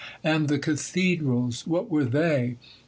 [0.23, 2.57] And the cathedrals, what were they?